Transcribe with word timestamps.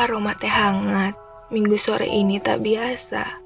Aroma 0.00 0.32
teh 0.32 0.48
hangat 0.48 1.12
minggu 1.52 1.76
sore 1.76 2.08
ini 2.08 2.40
tak 2.40 2.64
biasa. 2.64 3.36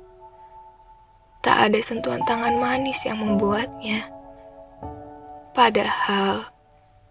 Tak 1.42 1.56
ada 1.66 1.82
sentuhan 1.82 2.22
tangan 2.30 2.62
manis 2.62 2.94
yang 3.02 3.18
membuatnya. 3.18 4.06
Padahal 5.50 6.46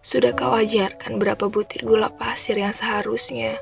sudah 0.00 0.32
kau 0.32 0.56
ajarkan 0.56 1.20
berapa 1.20 1.52
butir 1.52 1.84
gula 1.84 2.08
pasir 2.16 2.56
yang 2.56 2.72
seharusnya. 2.72 3.60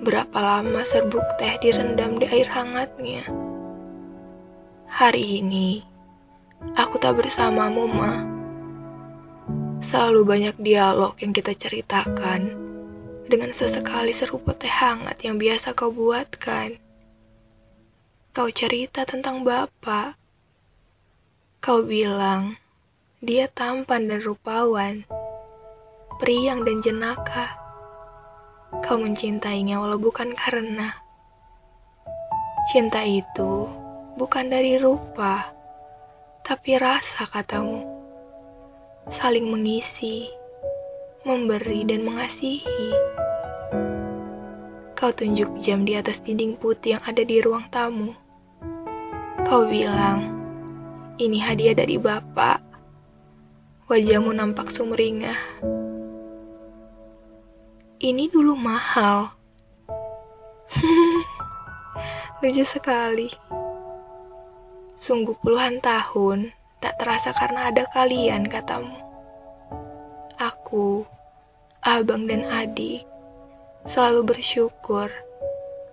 Berapa 0.00 0.32
lama 0.32 0.80
serbuk 0.88 1.28
teh 1.36 1.60
direndam 1.60 2.16
di 2.16 2.24
air 2.24 2.48
hangatnya. 2.48 3.28
Hari 4.88 5.44
ini 5.44 5.84
aku 6.72 6.96
tak 6.96 7.20
bersamamu, 7.20 7.84
Ma. 7.84 8.12
Selalu 9.84 10.24
banyak 10.24 10.56
dialog 10.56 11.20
yang 11.20 11.36
kita 11.36 11.52
ceritakan 11.52 12.63
dengan 13.28 13.56
sesekali 13.56 14.12
seruput 14.12 14.60
teh 14.60 14.70
hangat 14.70 15.16
yang 15.24 15.40
biasa 15.40 15.72
kau 15.72 15.88
buatkan. 15.88 16.76
Kau 18.34 18.50
cerita 18.50 19.06
tentang 19.08 19.46
Bapak. 19.46 20.18
Kau 21.64 21.80
bilang 21.80 22.60
dia 23.24 23.48
tampan 23.48 24.10
dan 24.10 24.20
rupawan, 24.20 25.08
priang 26.20 26.60
dan 26.68 26.84
jenaka. 26.84 27.56
Kau 28.84 29.00
mencintainya 29.00 29.80
walau 29.80 29.96
bukan 29.96 30.36
karena 30.36 30.92
cinta 32.68 33.04
itu 33.04 33.68
bukan 34.16 34.48
dari 34.48 34.80
rupa, 34.80 35.52
tapi 36.44 36.80
rasa 36.80 37.28
katamu. 37.28 37.84
Saling 39.20 39.52
mengisi 39.52 40.32
memberi 41.24 41.88
dan 41.88 42.04
mengasihi. 42.04 42.92
Kau 44.92 45.08
tunjuk 45.08 45.56
jam 45.64 45.88
di 45.88 45.96
atas 45.96 46.20
dinding 46.20 46.60
putih 46.60 47.00
yang 47.00 47.04
ada 47.08 47.24
di 47.24 47.40
ruang 47.40 47.64
tamu. 47.72 48.12
Kau 49.48 49.64
bilang, 49.64 50.28
ini 51.16 51.40
hadiah 51.40 51.72
dari 51.72 51.96
Bapak. 51.96 52.60
Wajahmu 53.88 54.36
nampak 54.36 54.68
sumringah. 54.72 55.40
Ini 58.04 58.24
dulu 58.28 58.52
mahal. 58.52 59.32
Lucu 62.44 62.68
sekali. 62.68 63.32
Sungguh 65.00 65.36
puluhan 65.40 65.80
tahun 65.80 66.52
tak 66.84 67.00
terasa 67.00 67.32
karena 67.32 67.72
ada 67.72 67.88
kalian, 67.92 68.44
katamu. 68.48 68.96
Aku 70.36 71.08
abang 71.94 72.26
dan 72.26 72.42
adik 72.50 73.06
selalu 73.94 74.34
bersyukur 74.34 75.06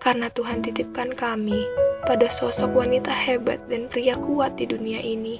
karena 0.01 0.33
Tuhan 0.33 0.65
titipkan 0.65 1.13
kami 1.13 1.61
pada 2.09 2.25
sosok 2.33 2.73
wanita 2.73 3.13
hebat 3.13 3.61
dan 3.69 3.85
pria 3.85 4.17
kuat 4.17 4.57
di 4.57 4.65
dunia 4.65 4.97
ini. 4.97 5.37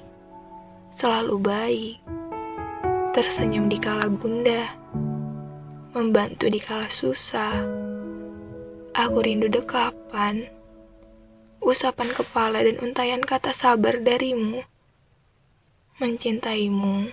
Selalu 1.02 1.36
baik, 1.42 1.98
tersenyum 3.18 3.74
di 3.74 3.82
kala 3.82 4.06
gundah, 4.14 4.70
membantu 5.98 6.46
di 6.46 6.62
kala 6.62 6.86
susah. 6.94 7.66
Aku 8.94 9.18
rindu 9.26 9.50
dekapan, 9.50 10.46
usapan 11.58 12.14
kepala 12.14 12.62
dan 12.62 12.78
untayan 12.86 13.26
kata 13.26 13.50
sabar 13.58 13.98
darimu. 13.98 14.62
Mencintaimu 15.98 17.10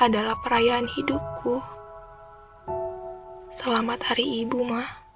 adalah 0.00 0.40
perayaan 0.40 0.88
hidupku. 0.88 1.79
Selamat 3.60 4.00
Hari 4.00 4.48
Ibu, 4.48 4.64
Mah. 4.64 5.09